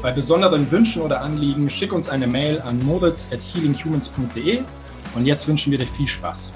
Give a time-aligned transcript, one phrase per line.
[0.00, 4.60] Bei besonderen Wünschen oder Anliegen schick uns eine Mail an moritz at healinghumans.de
[5.16, 6.52] und jetzt wünschen wir dir viel Spaß.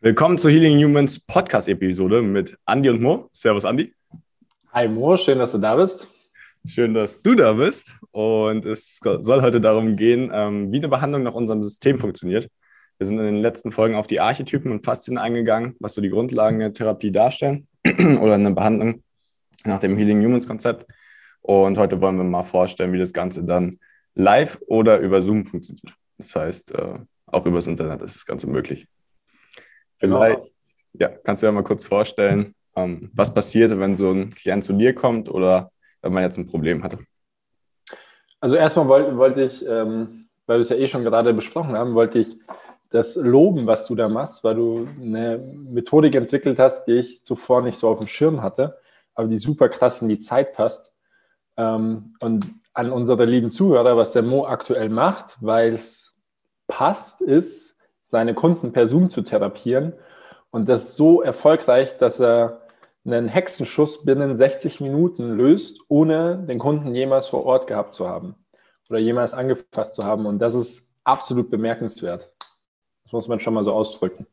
[0.00, 3.30] Willkommen zur Healing Humans Podcast-Episode mit Andy und Mo.
[3.32, 3.94] Servus, Andy.
[4.70, 5.16] Hi, Mo.
[5.16, 6.08] Schön, dass du da bist.
[6.66, 7.94] Schön, dass du da bist.
[8.10, 12.50] Und es soll heute darum gehen, ähm, wie eine Behandlung nach unserem System funktioniert.
[13.02, 16.08] Wir sind in den letzten Folgen auf die Archetypen und Faszien eingegangen, was so die
[16.08, 17.66] Grundlagen der Therapie darstellen
[18.20, 19.02] oder eine Behandlung
[19.64, 20.86] nach dem Healing Humans Konzept.
[21.40, 23.80] Und heute wollen wir mal vorstellen, wie das Ganze dann
[24.14, 25.96] live oder über Zoom funktioniert.
[26.16, 28.86] Das heißt, äh, auch übers Internet ist das Ganze möglich.
[29.96, 30.50] Vielleicht, genau.
[30.92, 34.74] ja, kannst du ja mal kurz vorstellen, ähm, was passiert, wenn so ein Klient zu
[34.74, 35.72] dir kommt oder
[36.02, 36.98] wenn man jetzt ein Problem hatte?
[38.38, 41.94] Also erstmal wollte, wollte ich, ähm, weil wir es ja eh schon gerade besprochen haben,
[41.94, 42.36] wollte ich
[42.92, 47.62] das loben, was du da machst, weil du eine Methodik entwickelt hast, die ich zuvor
[47.62, 48.78] nicht so auf dem Schirm hatte,
[49.14, 50.94] aber die super krass in die Zeit passt.
[51.56, 56.14] Ähm, und an unsere lieben Zuhörer, was der Mo aktuell macht, weil es
[56.66, 59.94] passt, ist, seine Kunden per Zoom zu therapieren.
[60.50, 62.62] Und das so erfolgreich, dass er
[63.04, 68.36] einen Hexenschuss binnen 60 Minuten löst, ohne den Kunden jemals vor Ort gehabt zu haben
[68.88, 70.26] oder jemals angefasst zu haben.
[70.26, 72.30] Und das ist absolut bemerkenswert.
[73.12, 74.26] Das muss man schon mal so ausdrücken.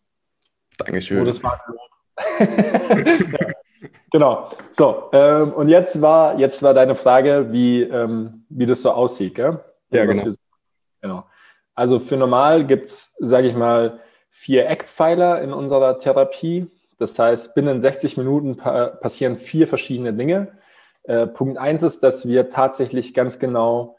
[0.77, 1.27] Dankeschön.
[1.27, 1.59] Oh, war
[2.17, 3.47] ja.
[4.11, 4.49] Genau.
[4.71, 9.35] So, ähm, und jetzt war, jetzt war deine Frage, wie, ähm, wie das so aussieht,
[9.35, 9.59] gell?
[9.91, 10.25] Ja, genau.
[10.25, 10.35] Wir,
[11.01, 11.25] genau.
[11.75, 13.99] Also für normal gibt es, sage ich mal,
[14.31, 16.71] vier Eckpfeiler in unserer Therapie.
[16.99, 20.53] Das heißt, binnen 60 Minuten pa passieren vier verschiedene Dinge.
[21.03, 23.97] Äh, Punkt eins ist, dass wir tatsächlich ganz genau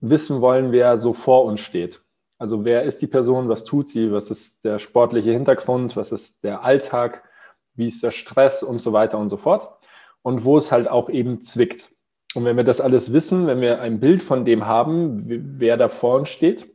[0.00, 2.02] wissen wollen, wer so vor uns steht.
[2.38, 6.44] Also wer ist die Person, was tut sie, was ist der sportliche Hintergrund, was ist
[6.44, 7.24] der Alltag,
[7.74, 9.76] wie ist der Stress und so weiter und so fort.
[10.22, 11.90] Und wo es halt auch eben zwickt.
[12.34, 15.88] Und wenn wir das alles wissen, wenn wir ein Bild von dem haben, wer da
[15.88, 16.68] vor uns steht,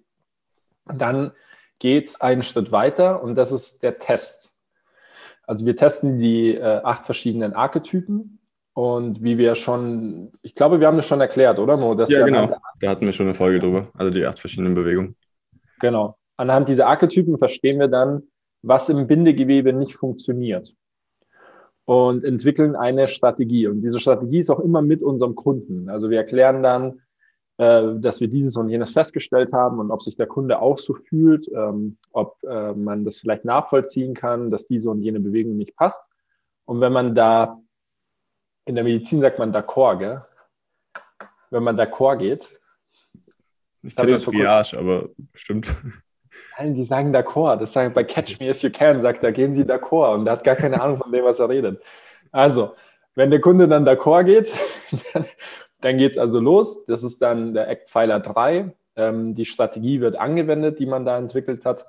[0.86, 1.32] dann
[1.80, 4.54] geht es einen Schritt weiter und das ist der Test.
[5.46, 8.40] Also wir testen die äh, acht verschiedenen Archetypen
[8.74, 11.94] und wie wir schon, ich glaube, wir haben das schon erklärt, oder Mo?
[11.94, 12.58] ja, genau.
[12.80, 15.16] Da hatten wir schon eine Folge drüber, also die acht verschiedenen Bewegungen.
[15.84, 16.16] Genau.
[16.38, 18.24] Anhand dieser Archetypen verstehen wir dann,
[18.62, 20.74] was im Bindegewebe nicht funktioniert
[21.84, 23.68] und entwickeln eine Strategie.
[23.68, 25.90] Und diese Strategie ist auch immer mit unserem Kunden.
[25.90, 27.02] Also wir erklären dann,
[27.58, 30.94] äh, dass wir dieses und jenes festgestellt haben und ob sich der Kunde auch so
[30.94, 35.76] fühlt, ähm, ob äh, man das vielleicht nachvollziehen kann, dass diese und jene Bewegung nicht
[35.76, 36.10] passt.
[36.64, 37.60] Und wenn man da,
[38.64, 40.24] in der Medizin sagt man d'accord?
[41.50, 42.58] Wenn man d'accord geht.
[43.84, 45.68] Das Triage, aber stimmt.
[46.58, 47.58] Nein, die sagen d'accord.
[47.58, 50.16] Das sagen bei Catch Me If You Can, sagt er, gehen Sie d'accord.
[50.16, 51.84] Und er hat gar keine Ahnung von dem, was er redet.
[52.32, 52.74] Also,
[53.16, 54.52] wenn der Kunde dann d'accord geht,
[55.14, 55.26] dann
[55.84, 56.86] dann geht es also los.
[56.86, 58.74] Das ist dann der Eckpfeiler 3.
[58.96, 61.86] Ähm, die Strategie wird angewendet, die man da entwickelt hat.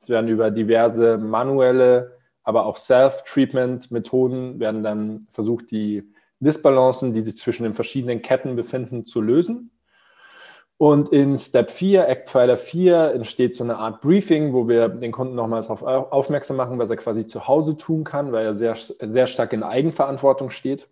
[0.00, 7.36] Es werden über diverse manuelle, aber auch Self-Treatment-Methoden werden dann versucht, die Disbalancen, die sich
[7.36, 9.70] zwischen den verschiedenen Ketten befinden, zu lösen.
[10.78, 15.34] Und in Step 4, Eckpfeiler 4, entsteht so eine Art Briefing, wo wir den Kunden
[15.34, 19.26] nochmal darauf aufmerksam machen, was er quasi zu Hause tun kann, weil er sehr, sehr
[19.26, 20.88] stark in Eigenverantwortung steht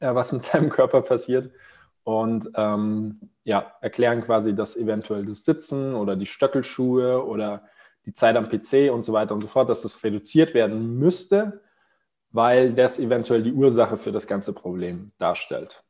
[0.00, 1.52] äh, was mit seinem Körper passiert
[2.04, 7.64] und ähm, ja, erklären quasi, dass eventuell das Sitzen oder die Stöckelschuhe oder
[8.06, 11.60] die Zeit am PC und so weiter und so fort, dass das reduziert werden müsste,
[12.30, 15.82] weil das eventuell die Ursache für das ganze Problem darstellt.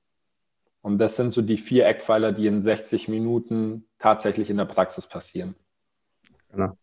[0.81, 5.07] Und das sind so die vier Eckpfeiler, die in 60 Minuten tatsächlich in der Praxis
[5.07, 5.55] passieren.
[6.51, 6.77] Genau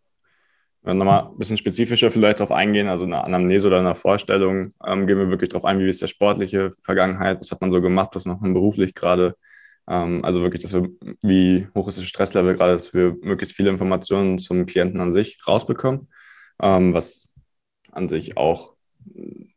[0.94, 5.18] nochmal ein bisschen spezifischer vielleicht darauf eingehen, also eine Anamnese oder eine Vorstellung, ähm, gehen
[5.18, 8.25] wir wirklich darauf ein, wie ist der sportliche Vergangenheit, was hat man so gemacht, was
[8.25, 9.36] macht man beruflich gerade.
[9.88, 10.89] Ähm, also wirklich, dass wir,
[11.21, 15.39] wie hoch ist das Stresslevel gerade, dass wir möglichst viele Informationen zum Klienten an sich
[15.48, 16.09] rausbekommen,
[16.62, 17.27] ähm, was
[17.91, 18.75] an sich auch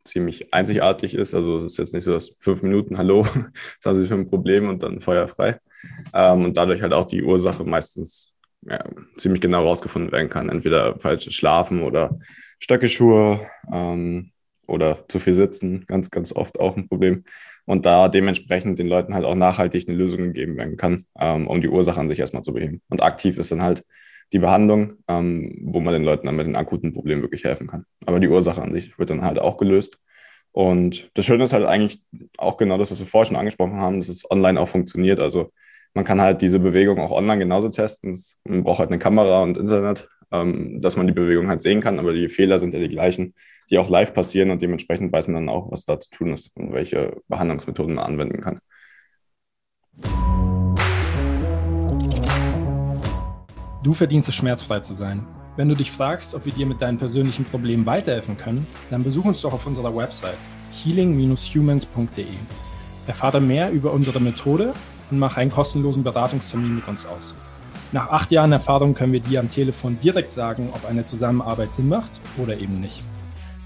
[0.09, 1.33] ziemlich einzigartig ist.
[1.33, 4.29] Also es ist jetzt nicht so, dass fünf Minuten, hallo, was haben Sie für ein
[4.29, 5.59] Problem und dann feuerfrei.
[6.13, 8.83] Ähm, und dadurch halt auch die Ursache meistens ja,
[9.17, 10.49] ziemlich genau rausgefunden werden kann.
[10.49, 12.19] Entweder falsches Schlafen oder
[12.59, 14.31] Stöckelschuhe ähm,
[14.67, 17.23] oder zu viel sitzen, ganz, ganz oft auch ein Problem.
[17.65, 21.61] Und da dementsprechend den Leuten halt auch nachhaltig eine Lösung gegeben werden kann, ähm, um
[21.61, 22.81] die Ursache an sich erstmal zu beheben.
[22.89, 23.83] Und aktiv ist dann halt
[24.31, 27.85] die Behandlung, ähm, wo man den Leuten dann mit den akuten Problemen wirklich helfen kann.
[28.05, 29.99] Aber die Ursache an sich wird dann halt auch gelöst.
[30.51, 32.01] Und das Schöne ist halt eigentlich
[32.37, 35.19] auch genau das, was wir vorher schon angesprochen haben, dass es online auch funktioniert.
[35.19, 35.51] Also
[35.93, 38.17] man kann halt diese Bewegung auch online genauso testen.
[38.43, 41.99] Man braucht halt eine Kamera und Internet, ähm, dass man die Bewegung halt sehen kann,
[41.99, 43.33] aber die Fehler sind ja die gleichen,
[43.69, 46.51] die auch live passieren und dementsprechend weiß man dann auch, was da zu tun ist
[46.55, 48.59] und welche Behandlungsmethoden man anwenden kann.
[53.81, 55.25] Du verdienst es, schmerzfrei zu sein.
[55.55, 59.23] Wenn du dich fragst, ob wir dir mit deinen persönlichen Problemen weiterhelfen können, dann besuch
[59.23, 60.37] uns doch auf unserer Website
[60.83, 62.25] healing-humans.de.
[63.07, 64.73] Erfahre mehr über unsere Methode
[65.09, 67.33] und mache einen kostenlosen Beratungstermin mit uns aus.
[67.93, 71.87] Nach acht Jahren Erfahrung können wir dir am Telefon direkt sagen, ob eine Zusammenarbeit Sinn
[71.87, 73.01] macht oder eben nicht.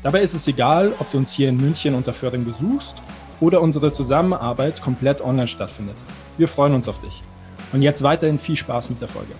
[0.03, 2.97] Dabei ist es egal, ob du uns hier in München unter Föhring besuchst
[3.39, 5.95] oder unsere Zusammenarbeit komplett online stattfindet.
[6.37, 7.23] Wir freuen uns auf dich.
[7.71, 9.33] Und jetzt weiterhin viel Spaß mit der Folge.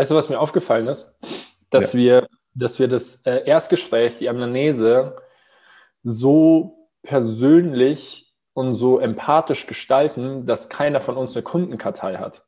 [0.00, 1.14] Weißt du, was mir aufgefallen ist?
[1.68, 1.98] Dass ja.
[1.98, 5.16] wir, dass wir das äh, Erstgespräch, die Amnese,
[6.02, 12.46] so persönlich und so empathisch gestalten, dass keiner von uns eine Kundenkartei hat.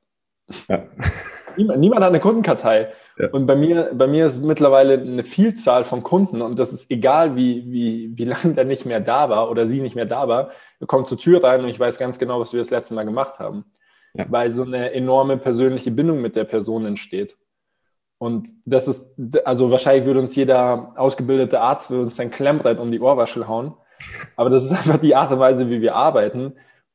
[0.67, 0.85] Ja.
[1.59, 2.91] Niemand, niemand, hat eine Kundenkartei.
[3.19, 3.29] Ja.
[3.29, 7.37] Und bei mir, bei mir ist mittlerweile eine Vielzahl von Kunden und das ist egal,
[7.37, 10.53] wie, wie, wie lange der nicht mehr da war oder sie nicht mehr da war.
[10.79, 13.05] Wir kommen zur Tür rein und ich weiß ganz genau, was wir das letzte Mal
[13.05, 13.67] gemacht haben.
[14.15, 14.25] Ja.
[14.31, 17.37] Weil so eine enorme persönliche Bindung mit der Person entsteht.
[18.23, 22.93] Und das ist, also wahrscheinlich würde uns jeder ausgebildete Arzt würde uns sein Klemmbrett um
[22.93, 23.75] die Ohrwaschel hauen.
[24.37, 26.55] Aber das ist einfach die Art und Weise, wie wir arbeiten.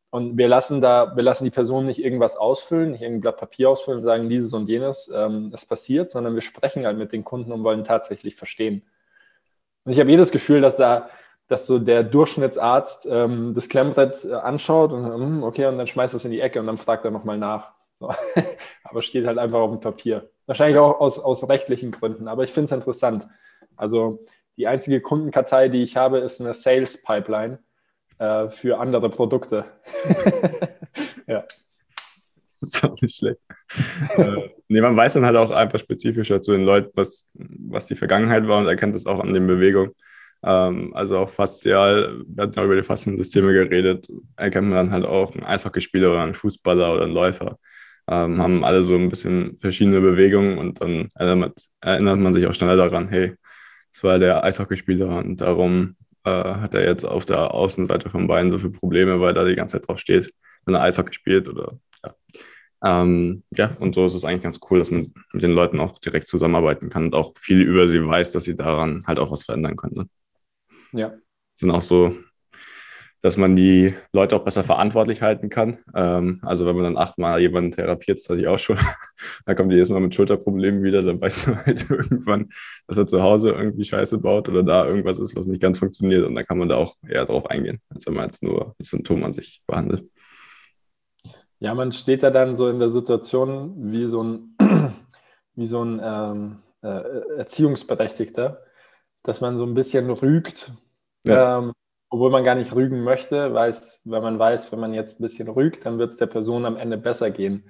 [0.10, 3.70] Und wir lassen da, wir lassen die Person nicht irgendwas ausfüllen, nicht irgendein Blatt Papier
[3.70, 7.26] ausfüllen und sagen, dieses und jenes ähm, ist passiert, sondern wir sprechen halt mit den
[7.26, 8.84] Kunden und wollen tatsächlich verstehen.
[9.84, 11.10] Und ich habe jedes Gefühl, dass da,
[11.50, 16.14] dass so der Durchschnittsarzt ähm, das Klemmbrett äh, anschaut und hm, okay, und dann schmeißt
[16.14, 17.74] es in die Ecke und dann fragt er nochmal nach.
[18.00, 18.14] So.
[18.84, 20.30] Aber steht halt einfach auf dem Papier.
[20.46, 23.28] Wahrscheinlich auch aus, aus rechtlichen Gründen, aber ich finde es interessant.
[23.76, 24.24] Also
[24.56, 27.60] die einzige Kundenkartei, die ich habe, ist eine Sales Pipeline
[28.18, 29.66] äh, für andere Produkte.
[31.28, 31.44] ja.
[32.60, 33.40] Das ist auch nicht schlecht.
[34.16, 37.96] äh, nee, man weiß dann halt auch einfach spezifischer zu den Leuten, was, was die
[37.96, 39.92] Vergangenheit war und erkennt das auch an den Bewegungen.
[40.44, 44.08] Ähm, also auch faszial, wir hatten ja über die Fasziensysteme geredet,
[44.38, 47.60] erkennt man dann halt auch einen Eishockeyspieler oder einen Fußballer oder einen Läufer
[48.08, 52.78] ähm, haben alle so ein bisschen verschiedene Bewegungen und dann erinnert, man sich auch schneller
[52.78, 53.36] daran, hey,
[53.92, 58.52] das war der Eishockeyspieler und darum äh, hat er jetzt auf der Außenseite vom Bein
[58.52, 60.32] so viele Probleme, weil da die ganze Zeit drauf steht,
[60.66, 62.16] wenn er Eishockey spielt oder ja.
[62.84, 65.98] Ähm, ja, und so ist es eigentlich ganz cool, dass man mit den Leuten auch
[65.98, 69.44] direkt zusammenarbeiten kann und auch viel über sie weiß, dass sie daran halt auch was
[69.44, 69.96] verändern können.
[69.96, 71.00] Ne?
[71.00, 71.14] Ja.
[71.56, 72.16] Sind auch so
[73.28, 75.80] dass man die Leute auch besser verantwortlich halten kann.
[75.94, 78.78] Ähm, also wenn man dann achtmal jemanden therapiert, das hatte ich auch schon,
[79.46, 82.48] dann kommt jedes Mal mit Schulterproblemen wieder, dann weißt du halt irgendwann,
[82.88, 86.26] dass er zu Hause irgendwie Scheiße baut oder da irgendwas ist, was nicht ganz funktioniert
[86.26, 88.92] und dann kann man da auch eher drauf eingehen, als wenn man jetzt nur das
[88.92, 90.06] Symptom an sich behandelt.
[91.60, 94.56] Ja, man steht da dann so in der Situation wie so ein,
[95.56, 98.62] wie so ein ähm, äh, Erziehungsberechtigter,
[99.24, 100.72] dass man so ein bisschen rügt.
[101.28, 101.58] Ja.
[101.58, 101.74] Ähm,
[102.10, 105.50] obwohl man gar nicht rügen möchte, weiß, weil man weiß, wenn man jetzt ein bisschen
[105.50, 107.70] rügt, dann wird es der Person am Ende besser gehen.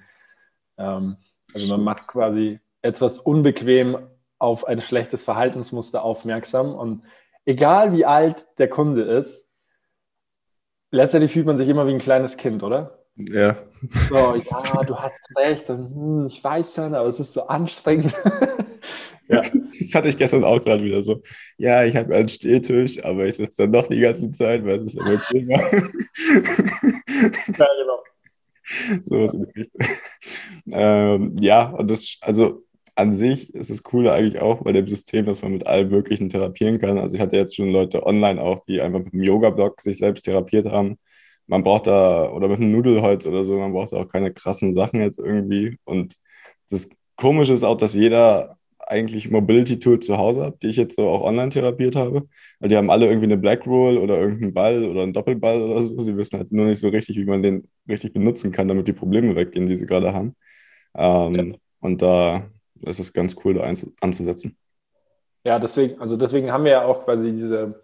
[0.78, 1.18] Ähm,
[1.54, 3.98] also man macht quasi etwas unbequem
[4.40, 7.04] auf ein schlechtes Verhaltensmuster aufmerksam und
[7.46, 9.48] egal wie alt der Kunde ist,
[10.92, 13.00] letztendlich fühlt man sich immer wie ein kleines Kind, oder?
[13.16, 13.56] Ja.
[14.10, 18.14] So, ja, du hast recht und hm, ich weiß schon, aber es ist so anstrengend.
[19.30, 19.42] Ja.
[19.80, 21.22] Das hatte ich gestern auch gerade wieder so.
[21.58, 24.88] Ja, ich habe einen Stehtisch, aber ich sitze dann doch die ganze Zeit, weil es
[24.88, 25.60] ist immer prima.
[27.58, 28.04] ja, genau.
[29.06, 29.82] So was in der Richtung.
[30.74, 32.64] Ähm, ja, und das, also
[32.96, 36.30] an sich ist es cool eigentlich auch bei dem System, dass man mit allem Möglichen
[36.30, 36.98] therapieren kann.
[36.98, 40.26] Also ich hatte jetzt schon Leute online auch, die einfach mit dem Yoga-Blog sich selbst
[40.26, 40.98] therapiert haben.
[41.46, 44.74] Man braucht da, oder mit einem Nudelholz oder so, man braucht da auch keine krassen
[44.74, 45.78] Sachen jetzt irgendwie.
[45.86, 46.16] Und
[46.70, 48.57] das Komische ist auch, dass jeder
[48.88, 52.28] eigentlich Mobility-Tool zu Hause habe, die ich jetzt so auch online therapiert habe.
[52.60, 55.82] Weil die haben alle irgendwie eine Black Roll oder irgendeinen Ball oder einen Doppelball oder
[55.82, 56.00] so.
[56.00, 58.94] Sie wissen halt nur nicht so richtig, wie man den richtig benutzen kann, damit die
[58.94, 60.36] Probleme weggehen, die sie gerade haben.
[60.96, 61.56] Ähm, ja.
[61.82, 62.50] Und da
[62.82, 64.58] ist es ganz cool, da anzusetzen.
[65.44, 67.84] Ja, deswegen, also deswegen haben wir ja auch quasi diese,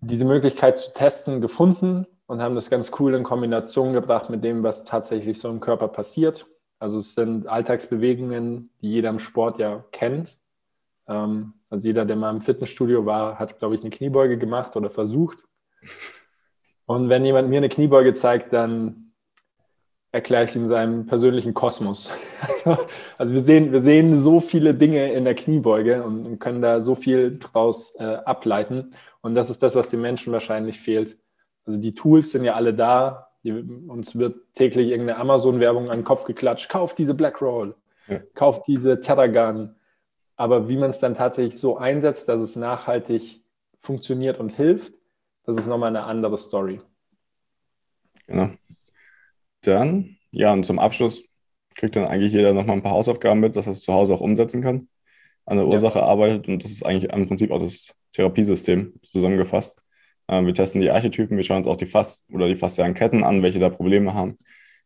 [0.00, 2.06] diese Möglichkeit zu testen gefunden.
[2.26, 5.88] und haben das ganz cool in Kombination gebracht mit dem, was tatsächlich so im Körper
[5.88, 6.46] passiert.
[6.78, 10.38] Also es sind Alltagsbewegungen, die jeder im Sport ja kennt.
[11.08, 14.90] Ähm, also jeder, der mal im Fitnessstudio war, hat, glaube ich, eine Kniebeuge gemacht oder
[14.90, 15.38] versucht.
[16.86, 19.06] Und wenn jemand mir eine Kniebeuge zeigt, dann
[20.12, 22.10] erkläre ich ihm seinen persönlichen Kosmos.
[23.18, 26.94] also wir sehen, wir sehen so viele Dinge in der Kniebeuge und können da so
[26.94, 28.90] viel draus äh, ableiten.
[29.20, 31.18] Und das ist das, was den Menschen wahrscheinlich fehlt.
[31.66, 33.28] Also die Tools sind ja alle da.
[33.52, 36.68] Uns wird täglich irgendeine Amazon-Werbung an den Kopf geklatscht.
[36.68, 37.74] Kauf diese Black Roll,
[38.08, 38.20] ja.
[38.34, 39.74] kauf diese Terragun.
[40.36, 43.40] Aber wie man es dann tatsächlich so einsetzt, dass es nachhaltig
[43.78, 44.94] funktioniert und hilft,
[45.44, 46.80] das ist nochmal eine andere Story.
[48.26, 48.50] Genau.
[49.62, 51.22] Dann, ja, und zum Abschluss
[51.74, 54.20] kriegt dann eigentlich jeder nochmal ein paar Hausaufgaben mit, dass er es zu Hause auch
[54.20, 54.88] umsetzen kann,
[55.44, 56.04] an der Ursache ja.
[56.04, 59.82] arbeitet und das ist eigentlich im Prinzip auch das Therapiesystem zusammengefasst.
[60.28, 63.24] Ähm, wir testen die Archetypen, wir schauen uns auch die Fass- oder die faszialen Ketten
[63.24, 64.38] an, welche da Probleme haben,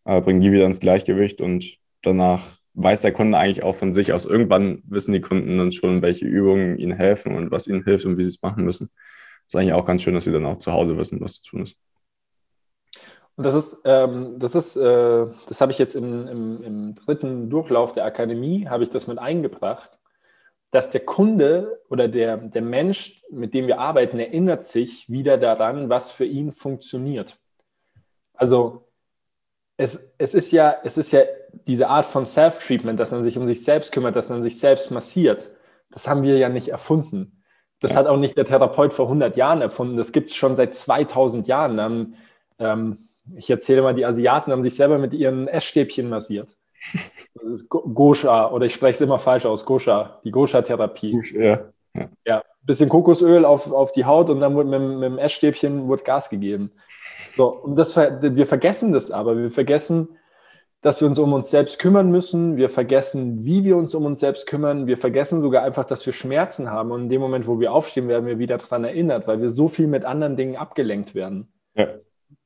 [0.05, 4.13] äh, bringen die wieder ins Gleichgewicht und danach weiß der Kunde eigentlich auch von sich
[4.13, 4.27] aus.
[4.27, 8.17] Irgendwann wissen die Kunden dann schon, welche Übungen ihnen helfen und was ihnen hilft und
[8.17, 8.91] wie sie es machen müssen.
[9.47, 11.51] Das ist eigentlich auch ganz schön, dass sie dann auch zu Hause wissen, was zu
[11.51, 11.77] tun ist.
[13.37, 17.49] Und das ist, ähm, das ist, äh, das habe ich jetzt im, im, im, dritten
[17.49, 19.99] Durchlauf der Akademie, habe ich das mit eingebracht,
[20.71, 25.89] dass der Kunde oder der, der Mensch, mit dem wir arbeiten, erinnert sich wieder daran,
[25.89, 27.39] was für ihn funktioniert.
[28.35, 28.89] Also
[29.77, 31.23] es, es, ist ja, es ist ja
[31.67, 34.91] diese Art von Self-Treatment, dass man sich um sich selbst kümmert, dass man sich selbst
[34.91, 35.51] massiert.
[35.91, 37.43] Das haben wir ja nicht erfunden.
[37.81, 37.99] Das ja.
[37.99, 39.97] hat auch nicht der Therapeut vor 100 Jahren erfunden.
[39.97, 42.15] Das gibt es schon seit 2000 Jahren.
[42.59, 46.57] Ähm, ich erzähle mal, die Asiaten haben sich selber mit ihren Essstäbchen massiert.
[47.69, 51.21] Gosha, oder ich spreche es immer falsch aus, Gosha, die Gosha-Therapie.
[51.35, 51.61] Ja.
[51.95, 52.09] ja.
[52.27, 52.43] ja.
[52.63, 56.29] bisschen Kokosöl auf, auf die Haut und dann wird mit, mit dem Essstäbchen wird Gas
[56.29, 56.73] gegeben.
[57.37, 59.37] So, und das, wir vergessen das aber.
[59.37, 60.09] Wir vergessen,
[60.83, 62.57] dass wir uns um uns selbst kümmern müssen.
[62.57, 64.87] Wir vergessen, wie wir uns um uns selbst kümmern.
[64.87, 66.91] Wir vergessen sogar einfach, dass wir Schmerzen haben.
[66.91, 69.69] Und in dem Moment, wo wir aufstehen, werden wir wieder daran erinnert, weil wir so
[69.69, 71.53] viel mit anderen Dingen abgelenkt werden.
[71.75, 71.89] Ja.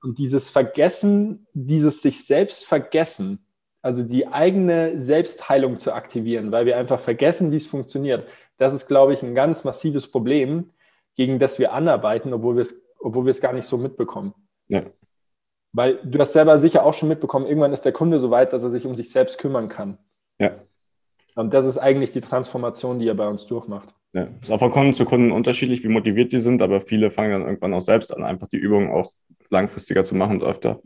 [0.02, 3.43] Und dieses Vergessen, dieses sich selbst vergessen,
[3.84, 8.26] also die eigene Selbstheilung zu aktivieren, weil wir einfach vergessen, wie es funktioniert,
[8.56, 10.70] das ist, glaube ich, ein ganz massives Problem,
[11.16, 14.32] gegen das wir anarbeiten, obwohl wir es, obwohl wir es gar nicht so mitbekommen.
[14.68, 14.84] Ja.
[15.74, 18.62] Weil du hast selber sicher auch schon mitbekommen, irgendwann ist der Kunde so weit, dass
[18.62, 19.98] er sich um sich selbst kümmern kann.
[20.38, 20.52] Ja.
[21.34, 23.94] Und das ist eigentlich die Transformation, die er bei uns durchmacht.
[24.14, 27.32] Ja, ist auch von Kunden zu Kunden unterschiedlich, wie motiviert die sind, aber viele fangen
[27.32, 29.12] dann irgendwann auch selbst an, einfach die Übung auch
[29.50, 30.80] langfristiger zu machen und öfter.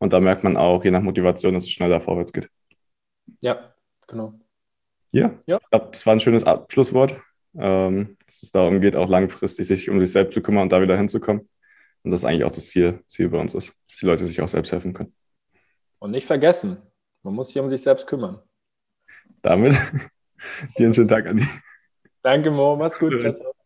[0.00, 2.48] Und da merkt man auch, je nach Motivation, dass es schneller vorwärts geht.
[3.40, 3.74] Ja,
[4.08, 4.34] genau.
[5.12, 5.58] Ja, ja.
[5.62, 7.20] ich glaube, das war ein schönes Abschlusswort,
[7.56, 10.80] ähm, dass es darum geht, auch langfristig sich um sich selbst zu kümmern und da
[10.80, 11.48] wieder hinzukommen.
[12.02, 14.40] Und das ist eigentlich auch das Ziel, Ziel bei uns ist, dass die Leute sich
[14.40, 15.14] auch selbst helfen können.
[15.98, 16.78] Und nicht vergessen,
[17.22, 18.40] man muss sich um sich selbst kümmern.
[19.42, 19.74] Damit
[20.78, 21.44] dir einen schönen Tag, Andi.
[22.22, 22.76] Danke, Mo.
[22.76, 23.20] Mach's gut.
[23.20, 23.59] Ciao, ciao.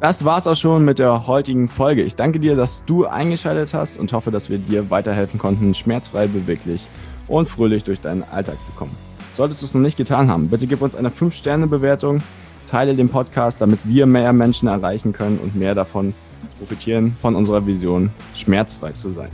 [0.00, 2.02] Das war's auch schon mit der heutigen Folge.
[2.04, 6.28] Ich danke dir, dass du eingeschaltet hast und hoffe, dass wir dir weiterhelfen konnten, schmerzfrei,
[6.28, 6.86] beweglich
[7.26, 8.94] und fröhlich durch deinen Alltag zu kommen.
[9.34, 12.22] Solltest du es noch nicht getan haben, bitte gib uns eine 5-Sterne-Bewertung,
[12.70, 16.14] teile den Podcast, damit wir mehr Menschen erreichen können und mehr davon
[16.58, 19.30] profitieren von unserer Vision, schmerzfrei zu sein.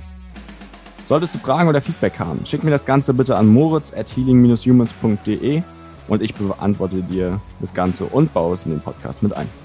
[1.07, 5.63] Solltest du Fragen oder Feedback haben, schick mir das Ganze bitte an moritz at healing-humans.de
[6.09, 9.64] und ich beantworte dir das Ganze und baue es in den Podcast mit ein.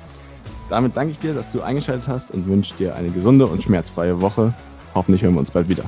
[0.69, 4.21] Damit danke ich dir, dass du eingeschaltet hast und wünsche dir eine gesunde und schmerzfreie
[4.21, 4.53] Woche.
[4.93, 5.83] Hoffentlich hören wir uns bald wieder.